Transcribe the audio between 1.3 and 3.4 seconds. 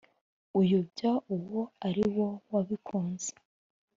uwo ari wo wabikunze